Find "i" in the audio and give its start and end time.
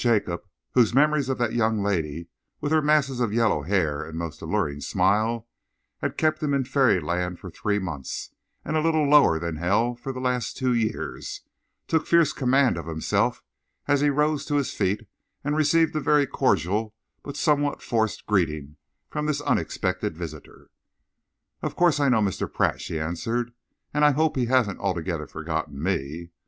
21.99-22.09, 24.03-24.13